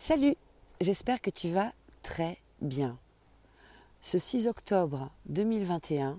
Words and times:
Salut, 0.00 0.36
j'espère 0.80 1.20
que 1.20 1.28
tu 1.28 1.48
vas 1.48 1.72
très 2.04 2.38
bien. 2.62 2.96
Ce 4.00 4.16
6 4.16 4.46
octobre 4.46 5.10
2021, 5.26 6.16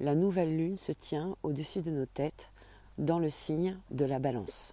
la 0.00 0.14
nouvelle 0.14 0.56
lune 0.56 0.78
se 0.78 0.92
tient 0.92 1.36
au-dessus 1.42 1.82
de 1.82 1.90
nos 1.90 2.06
têtes 2.06 2.48
dans 2.96 3.18
le 3.18 3.28
signe 3.28 3.76
de 3.90 4.06
la 4.06 4.18
balance. 4.18 4.72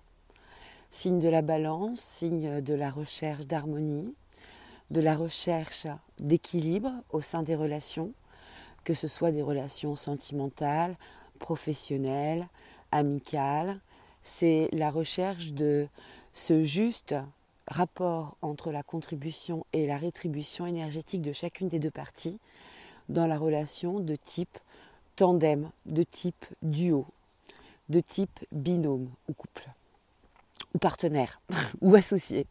Signe 0.90 1.20
de 1.20 1.28
la 1.28 1.42
balance, 1.42 2.00
signe 2.00 2.62
de 2.62 2.74
la 2.74 2.90
recherche 2.90 3.46
d'harmonie, 3.46 4.16
de 4.90 5.02
la 5.02 5.18
recherche 5.18 5.86
d'équilibre 6.18 6.94
au 7.10 7.20
sein 7.20 7.44
des 7.44 7.58
relations, 7.58 8.14
que 8.86 8.94
ce 8.94 9.10
soit 9.10 9.34
des 9.34 9.44
relations 9.44 9.98
sentimentales, 9.98 10.96
professionnelles, 11.40 12.48
amicales. 12.94 13.82
C'est 14.24 14.70
la 14.72 14.92
recherche 14.92 15.52
de 15.52 15.90
ce 16.32 16.64
juste 16.64 17.16
rapport 17.70 18.36
entre 18.42 18.72
la 18.72 18.84
contribution 18.84 19.66
et 19.74 19.88
la 19.88 19.98
rétribution 19.98 20.66
énergétique 20.66 21.22
de 21.22 21.32
chacune 21.32 21.70
des 21.70 21.80
deux 21.80 21.92
parties 21.92 22.40
dans 23.08 23.28
la 23.28 23.38
relation 23.38 24.00
de 24.00 24.16
type 24.16 24.58
tandem, 25.16 25.70
de 25.86 26.04
type 26.04 26.46
duo, 26.62 27.06
de 27.90 28.00
type 28.00 28.40
binôme 28.52 29.10
ou 29.28 29.34
couple, 29.34 29.70
ou 30.74 30.78
partenaire, 30.78 31.42
ou 31.82 31.96
associé. 31.96 32.46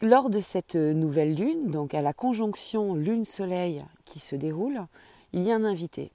Lors 0.00 0.30
de 0.30 0.40
cette 0.40 0.74
nouvelle 0.74 1.34
lune, 1.34 1.70
donc 1.70 1.94
à 1.94 2.02
la 2.02 2.12
conjonction 2.12 2.94
lune-soleil 2.94 3.84
qui 4.04 4.18
se 4.18 4.34
déroule, 4.34 4.86
il 5.32 5.42
y 5.42 5.52
a 5.52 5.54
un 5.54 5.64
invité. 5.64 6.10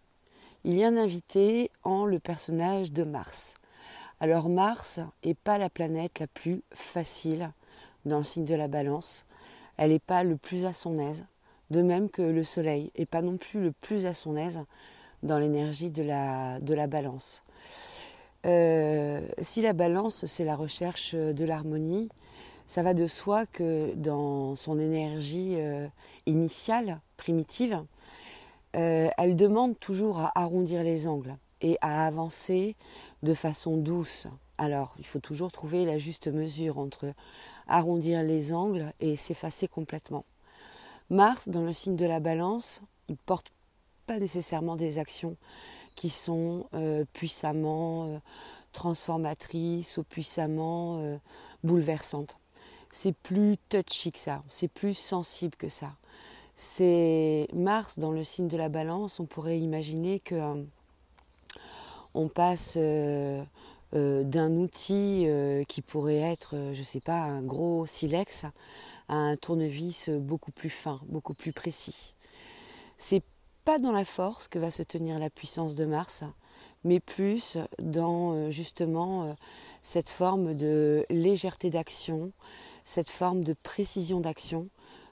Il 0.65 0.73
y 0.73 0.83
a 0.83 0.87
un 0.87 0.97
invité 0.97 1.71
en 1.83 2.05
le 2.05 2.19
personnage 2.19 2.91
de 2.91 3.03
Mars. 3.03 3.53
Alors 4.19 4.49
Mars 4.49 4.99
n'est 5.23 5.35
pas 5.35 5.59
la 5.59 5.69
planète 5.69 6.19
la 6.19 6.27
plus 6.27 6.63
facile 6.71 7.51
dans 8.05 8.17
le 8.17 8.23
signe 8.23 8.45
de 8.45 8.55
la 8.55 8.67
balance. 8.67 9.27
Elle 9.77 9.91
n'est 9.91 9.99
pas 9.99 10.23
le 10.23 10.37
plus 10.37 10.65
à 10.65 10.73
son 10.73 10.97
aise, 10.97 11.25
de 11.69 11.83
même 11.83 12.09
que 12.09 12.23
le 12.23 12.43
Soleil 12.43 12.91
n'est 12.97 13.05
pas 13.05 13.21
non 13.21 13.37
plus 13.37 13.61
le 13.61 13.71
plus 13.71 14.07
à 14.07 14.13
son 14.13 14.35
aise 14.35 14.63
dans 15.21 15.37
l'énergie 15.37 15.91
de 15.91 16.01
la, 16.01 16.87
balance. 16.87 17.43
Euh, 18.45 19.21
si 19.39 19.61
la 19.61 19.73
balance, 19.73 20.25
c'est 20.25 20.45
la 20.45 20.55
recherche 20.55 21.13
de 21.13 21.45
l'harmonie, 21.45 22.09
ça 22.65 22.81
va 22.81 22.95
de 22.95 23.05
soi 23.05 23.45
que 23.45 23.93
dans 23.95 24.55
son 24.55 24.79
énergie 24.79 25.55
euh, 25.57 25.87
initiale, 26.25 27.01
primitive, 27.17 27.83
euh, 28.75 29.09
elle 29.17 29.35
demande 29.35 29.79
toujours 29.79 30.19
à 30.19 30.31
arrondir 30.35 30.83
les 30.83 31.07
angles 31.07 31.37
et 31.61 31.77
à 31.81 32.05
avancer 32.05 32.75
de 33.23 33.33
façon 33.33 33.77
douce. 33.77 34.27
Alors, 34.57 34.95
il 34.97 35.05
faut 35.05 35.19
toujours 35.19 35.51
trouver 35.51 35.85
la 35.85 35.97
juste 35.97 36.27
mesure 36.27 36.79
entre 36.79 37.13
arrondir 37.67 38.23
les 38.23 38.53
angles 38.53 38.93
et 38.99 39.15
s'effacer 39.15 39.67
complètement. 39.67 40.25
Mars, 41.09 41.49
dans 41.49 41.61
le 41.61 41.73
signe 41.73 41.95
de 41.95 42.05
la 42.05 42.19
balance, 42.19 42.81
il 43.07 43.17
porte 43.17 43.51
pas 44.07 44.19
nécessairement 44.19 44.75
des 44.75 44.99
actions 44.99 45.37
qui 45.95 46.09
sont 46.09 46.67
euh, 46.73 47.05
puissamment 47.13 48.07
euh, 48.07 48.17
transformatrices 48.71 49.97
ou 49.97 50.03
puissamment 50.03 50.99
euh, 50.99 51.17
bouleversantes. 51.63 52.39
C'est 52.91 53.15
plus 53.15 53.57
touchy 53.69 54.11
que 54.11 54.19
ça, 54.19 54.43
c'est 54.47 54.67
plus 54.67 54.93
sensible 54.93 55.55
que 55.55 55.69
ça. 55.69 55.93
C'est 56.55 57.47
Mars 57.53 57.99
dans 57.99 58.11
le 58.11 58.23
signe 58.23 58.47
de 58.47 58.57
la 58.57 58.69
balance, 58.69 59.19
on 59.19 59.25
pourrait 59.25 59.59
imaginer 59.59 60.19
que 60.19 60.65
on 62.17 62.29
passe 62.29 62.73
euh, 62.77 63.43
euh, 63.93 64.23
d'un 64.23 64.51
outil 64.57 65.25
euh, 65.27 65.63
qui 65.63 65.81
pourrait 65.81 66.17
être, 66.17 66.55
je 66.73 66.79
ne 66.79 66.83
sais 66.83 66.99
pas, 66.99 67.19
un 67.19 67.43
gros 67.43 67.85
silex 67.85 68.45
à 69.07 69.15
un 69.15 69.37
tournevis 69.37 70.09
beaucoup 70.09 70.51
plus 70.51 70.71
fin, 70.71 70.99
beaucoup 71.07 71.35
plus 71.35 71.53
précis. 71.53 72.15
C'est 72.97 73.23
pas 73.63 73.77
dans 73.77 73.91
la 73.91 74.03
force 74.03 74.47
que 74.47 74.59
va 74.59 74.71
se 74.71 74.83
tenir 74.83 75.19
la 75.19 75.29
puissance 75.29 75.75
de 75.75 75.85
Mars, 75.85 76.23
mais 76.83 76.99
plus 76.99 77.57
dans 77.79 78.49
justement 78.49 79.35
cette 79.81 80.09
forme 80.09 80.55
de 80.55 81.05
légèreté 81.09 81.69
d'action, 81.69 82.31
cette 82.83 83.09
forme 83.09 83.43
de 83.43 83.53
précision 83.53 84.19
d'action 84.19 84.67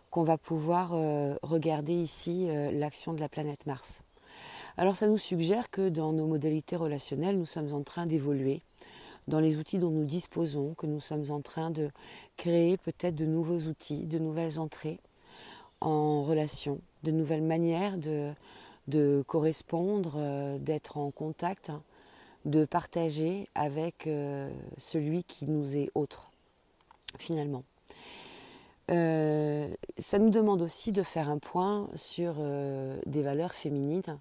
qu'on 0.09 0.23
va 0.23 0.37
pouvoir 0.37 0.91
regarder 1.41 1.93
ici 1.93 2.47
l'action 2.73 3.13
de 3.13 3.21
la 3.21 3.29
planète 3.29 3.65
Mars. 3.65 4.01
Alors 4.77 4.97
ça 4.97 5.07
nous 5.07 5.17
suggère 5.17 5.71
que 5.71 5.87
dans 5.87 6.11
nos 6.11 6.27
modalités 6.27 6.75
relationnelles, 6.75 7.37
nous 7.37 7.45
sommes 7.45 7.73
en 7.73 7.83
train 7.83 8.05
d'évoluer 8.05 8.61
dans 9.29 9.39
les 9.39 9.55
outils 9.55 9.79
dont 9.79 9.89
nous 9.89 10.03
disposons, 10.03 10.73
que 10.73 10.85
nous 10.85 10.99
sommes 10.99 11.31
en 11.31 11.41
train 11.41 11.71
de 11.71 11.89
créer 12.35 12.75
peut-être 12.75 13.15
de 13.15 13.25
nouveaux 13.25 13.59
outils, 13.67 14.03
de 14.03 14.19
nouvelles 14.19 14.59
entrées 14.59 14.99
en 15.79 16.23
relation, 16.23 16.79
de 17.03 17.11
nouvelles 17.11 17.41
manières 17.41 17.97
de, 17.97 19.23
correspondre, 19.27 20.15
euh, 20.17 20.57
d'être 20.57 20.97
en 20.97 21.09
contact, 21.09 21.71
de 22.43 22.65
partager 22.65 23.47
avec 23.55 24.07
euh, 24.07 24.51
celui 24.77 25.23
qui 25.23 25.45
nous 25.45 25.77
est 25.77 25.89
autre, 25.95 26.29
finalement. 27.17 27.63
Euh, 28.91 29.67
ça 29.97 30.19
nous 30.19 30.29
demande 30.29 30.61
aussi 30.61 30.91
de 30.91 31.01
faire 31.01 31.29
un 31.29 31.39
point 31.39 31.87
sur 31.95 32.35
des 33.05 33.23
valeurs 33.23 33.53
féminines 33.53 34.19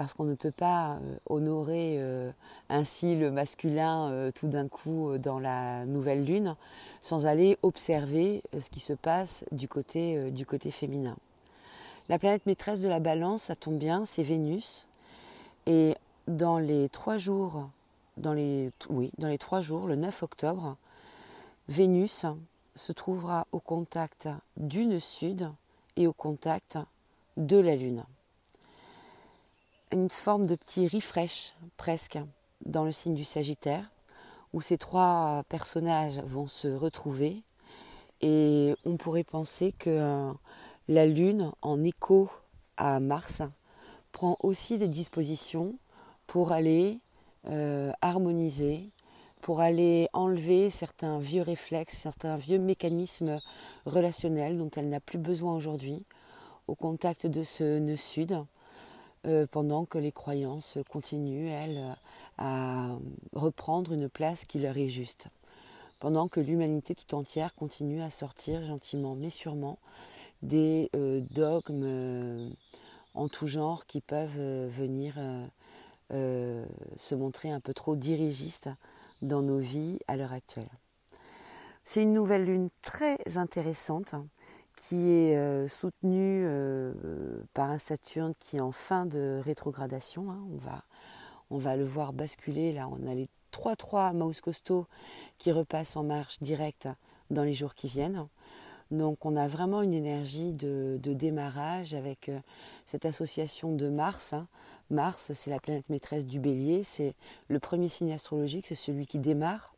parce 0.00 0.14
qu'on 0.14 0.24
ne 0.24 0.34
peut 0.34 0.50
pas 0.50 0.92
euh, 0.92 1.16
honorer 1.26 1.96
euh, 1.98 2.32
ainsi 2.70 3.16
le 3.16 3.30
masculin 3.30 4.08
euh, 4.08 4.30
tout 4.32 4.48
d'un 4.48 4.66
coup 4.66 5.18
dans 5.18 5.38
la 5.38 5.84
nouvelle 5.84 6.24
lune 6.24 6.56
sans 7.02 7.26
aller 7.26 7.58
observer 7.62 8.42
ce 8.58 8.70
qui 8.70 8.80
se 8.80 8.94
passe 8.94 9.44
du 9.52 9.68
côté, 9.68 10.30
du 10.30 10.46
côté 10.46 10.70
féminin. 10.70 11.18
La 12.08 12.18
planète 12.18 12.46
maîtresse 12.46 12.80
de 12.80 12.88
la 12.88 12.98
balance, 12.98 13.42
ça 13.42 13.56
tombe 13.56 13.76
bien, 13.76 14.06
c'est 14.06 14.22
Vénus. 14.22 14.86
Et 15.66 15.94
dans 16.26 16.56
les 16.56 16.88
trois 16.88 17.18
jours, 17.18 17.68
dans 18.16 18.32
les, 18.32 18.70
oui, 18.88 19.10
dans 19.18 19.28
les 19.28 19.36
trois 19.36 19.60
jours, 19.60 19.86
le 19.86 19.96
9 19.96 20.22
octobre, 20.22 20.76
Vénus 21.68 22.24
se 22.74 22.92
trouvera 22.92 23.46
au 23.52 23.60
contact 23.60 24.30
d'une 24.56 24.98
sud 24.98 25.50
et 25.98 26.06
au 26.06 26.14
contact 26.14 26.78
de 27.36 27.58
la 27.58 27.76
Lune 27.76 28.02
une 29.92 30.08
forme 30.10 30.46
de 30.46 30.54
petit 30.54 30.88
refresh 30.88 31.54
presque 31.76 32.18
dans 32.64 32.84
le 32.84 32.92
signe 32.92 33.14
du 33.14 33.24
Sagittaire, 33.24 33.90
où 34.52 34.60
ces 34.60 34.78
trois 34.78 35.44
personnages 35.48 36.20
vont 36.20 36.46
se 36.46 36.68
retrouver. 36.68 37.36
Et 38.20 38.74
on 38.84 38.96
pourrait 38.96 39.24
penser 39.24 39.72
que 39.72 39.90
euh, 39.90 40.32
la 40.88 41.06
Lune, 41.06 41.52
en 41.62 41.82
écho 41.82 42.30
à 42.76 43.00
Mars, 43.00 43.42
prend 44.12 44.36
aussi 44.40 44.78
des 44.78 44.88
dispositions 44.88 45.74
pour 46.26 46.52
aller 46.52 47.00
euh, 47.48 47.92
harmoniser, 48.02 48.90
pour 49.40 49.60
aller 49.60 50.08
enlever 50.12 50.68
certains 50.70 51.18
vieux 51.18 51.42
réflexes, 51.42 51.96
certains 51.96 52.36
vieux 52.36 52.58
mécanismes 52.58 53.40
relationnels 53.86 54.58
dont 54.58 54.70
elle 54.76 54.88
n'a 54.88 55.00
plus 55.00 55.18
besoin 55.18 55.56
aujourd'hui, 55.56 56.04
au 56.68 56.74
contact 56.74 57.26
de 57.26 57.42
ce 57.42 57.78
nœud 57.78 57.96
sud 57.96 58.44
euh, 59.26 59.46
pendant 59.50 59.84
que 59.84 59.98
les 59.98 60.12
croyances 60.12 60.78
continuent, 60.88 61.48
elles, 61.48 61.96
à 62.38 62.88
reprendre 63.34 63.92
une 63.92 64.08
place 64.08 64.44
qui 64.44 64.58
leur 64.58 64.78
est 64.78 64.88
juste. 64.88 65.28
Pendant 65.98 66.28
que 66.28 66.40
l'humanité 66.40 66.94
tout 66.94 67.14
entière 67.14 67.54
continue 67.54 68.00
à 68.00 68.08
sortir 68.08 68.64
gentiment 68.64 69.14
mais 69.14 69.28
sûrement 69.28 69.78
des 70.40 70.88
euh, 70.96 71.20
dogmes 71.32 71.82
euh, 71.84 72.48
en 73.12 73.28
tout 73.28 73.46
genre 73.46 73.84
qui 73.84 74.00
peuvent 74.00 74.40
venir 74.68 75.14
se 76.10 77.14
montrer 77.14 77.50
un 77.50 77.60
peu 77.60 77.74
trop 77.74 77.94
dirigistes 77.94 78.70
dans 79.22 79.42
nos 79.42 79.58
vies 79.58 79.98
à 80.08 80.16
l'heure 80.16 80.32
actuelle. 80.32 80.70
C'est 81.84 82.02
une 82.02 82.12
nouvelle 82.12 82.46
lune 82.46 82.68
très 82.82 83.18
intéressante 83.36 84.14
qui 84.80 85.10
est 85.10 85.36
euh, 85.36 85.68
soutenu 85.68 86.42
euh, 86.42 86.94
par 87.52 87.70
un 87.70 87.76
Saturne 87.76 88.32
qui 88.38 88.56
est 88.56 88.62
en 88.62 88.72
fin 88.72 89.04
de 89.04 89.38
rétrogradation. 89.44 90.30
Hein. 90.30 90.42
On, 90.50 90.56
va, 90.56 90.84
on 91.50 91.58
va 91.58 91.76
le 91.76 91.84
voir 91.84 92.14
basculer. 92.14 92.72
Là, 92.72 92.88
on 92.88 93.06
a 93.06 93.14
les 93.14 93.28
3-3 93.52 94.14
Maus 94.14 94.40
Costo 94.40 94.86
qui 95.36 95.52
repassent 95.52 95.96
en 95.96 96.02
marche 96.02 96.38
directe 96.40 96.88
dans 97.28 97.42
les 97.42 97.52
jours 97.52 97.74
qui 97.74 97.88
viennent. 97.88 98.26
Donc 98.90 99.26
on 99.26 99.36
a 99.36 99.46
vraiment 99.48 99.82
une 99.82 99.92
énergie 99.92 100.54
de, 100.54 100.98
démarrage 101.04 101.94
avec 101.94 102.30
euh, 102.30 102.40
cette 102.86 103.04
association 103.04 103.76
de 103.76 103.90
Mars. 103.90 104.32
Hein. 104.32 104.48
Mars, 104.88 105.32
c'est 105.34 105.50
la 105.50 105.60
planète 105.60 105.90
maîtresse 105.90 106.24
du 106.24 106.40
bélier, 106.40 106.84
c'est 106.84 107.14
le 107.48 107.60
premier 107.60 107.90
signe 107.90 108.12
astrologique, 108.12 108.66
c'est 108.66 108.74
celui 108.74 109.06
qui 109.06 109.18
démarre. 109.18 109.74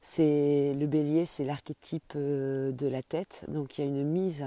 C'est 0.00 0.74
le 0.74 0.86
bélier, 0.86 1.26
c'est 1.26 1.44
l'archétype 1.44 2.12
euh, 2.16 2.72
de 2.72 2.88
la 2.88 3.02
tête, 3.02 3.44
donc 3.48 3.78
il 3.78 3.82
y 3.82 3.84
a 3.84 3.88
une 3.88 4.04
mise 4.04 4.46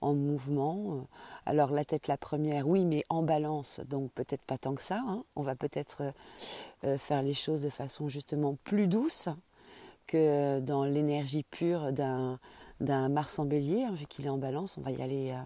en 0.00 0.14
mouvement. 0.14 1.06
Alors 1.44 1.70
la 1.70 1.84
tête 1.84 2.08
la 2.08 2.16
première, 2.16 2.68
oui, 2.68 2.84
mais 2.84 3.04
en 3.08 3.22
balance, 3.22 3.80
donc 3.88 4.10
peut-être 4.12 4.42
pas 4.42 4.58
tant 4.58 4.74
que 4.74 4.82
ça. 4.82 5.02
Hein. 5.06 5.24
On 5.36 5.42
va 5.42 5.54
peut-être 5.54 6.02
euh, 6.84 6.98
faire 6.98 7.22
les 7.22 7.34
choses 7.34 7.62
de 7.62 7.70
façon 7.70 8.08
justement 8.08 8.56
plus 8.64 8.86
douce, 8.86 9.28
que 10.06 10.60
dans 10.60 10.84
l'énergie 10.84 11.42
pure 11.42 11.92
d'un, 11.92 12.38
Mars 12.80 13.38
en 13.38 13.44
bélier, 13.44 13.84
hein, 13.84 13.92
vu 13.92 14.06
qu'il 14.06 14.26
est 14.26 14.30
en 14.30 14.38
balance, 14.38 14.78
on 14.78 14.82
va 14.82 14.90
y 14.90 15.02
aller 15.02 15.30
euh, 15.30 15.42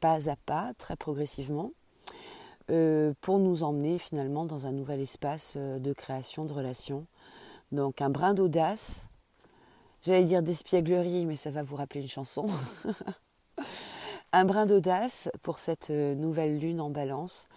pas 0.00 0.30
à 0.30 0.36
pas, 0.36 0.72
très 0.78 0.96
progressivement, 0.96 1.72
euh, 2.70 3.12
pour 3.20 3.38
nous 3.38 3.62
emmener 3.62 3.98
finalement 3.98 4.44
dans 4.44 4.66
un 4.66 4.72
nouvel 4.72 5.00
espace 5.00 5.54
euh, 5.56 5.78
de 5.78 5.92
création, 5.92 6.44
de 6.44 6.52
relations. 6.52 7.06
Donc 7.72 8.00
un 8.02 8.10
brin 8.10 8.34
d'audace, 8.34 9.06
j'allais 10.02 10.24
dire 10.24 10.42
d'espièglerie, 10.42 11.26
mais 11.26 11.36
ça 11.36 11.50
va 11.50 11.62
vous 11.62 11.76
rappeler 11.76 12.00
une 12.00 12.08
chanson. 12.08 12.46
un 14.32 14.44
brin 14.44 14.66
d'audace 14.66 15.30
pour 15.42 15.58
cette 15.58 15.90
nouvelle 15.90 16.58
lune 16.58 16.80
en 16.80 16.90
balance, 16.90 17.48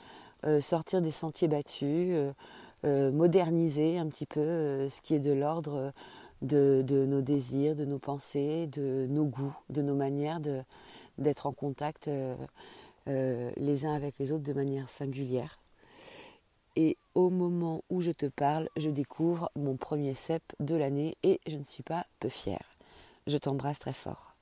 sortir 0.59 1.01
des 1.01 1.11
sentiers 1.11 1.47
battus, 1.47 2.15
moderniser 2.83 3.97
un 3.97 4.07
petit 4.07 4.25
peu 4.25 4.87
ce 4.89 5.01
qui 5.01 5.15
est 5.15 5.19
de 5.19 5.31
l'ordre 5.31 5.93
de, 6.43 7.05
nos 7.05 7.21
désirs, 7.21 7.75
de 7.75 7.85
nos 7.85 7.99
pensées, 7.99 8.67
de 8.67 9.07
nos 9.09 9.25
goûts, 9.25 9.55
de 9.69 9.81
nos 9.81 9.95
manières 9.95 10.39
d'être 11.17 11.45
en 11.45 11.53
contact 11.53 12.07
euh, 12.07 12.35
euh, 13.07 13.51
les 13.57 13.85
uns 13.85 13.93
avec 13.93 14.17
les 14.19 14.31
autres 14.31 14.43
de 14.43 14.53
manière 14.53 14.89
singulière. 14.89 15.59
Et 16.75 16.97
au 17.13 17.29
moment 17.29 17.83
où 17.89 18.01
je 18.01 18.11
te 18.11 18.25
parle, 18.25 18.67
je 18.77 18.89
découvre 18.89 19.49
mon 19.55 19.77
premier 19.77 20.15
cep 20.15 20.41
de 20.59 20.75
l'année 20.75 21.17
et 21.23 21.39
je 21.47 21.57
ne 21.57 21.63
suis 21.63 21.83
pas 21.83 22.05
peu 22.19 22.29
fière. 22.29 22.77
Je 23.27 23.37
t'embrasse 23.37 23.79
très 23.79 23.93
fort. 23.93 24.32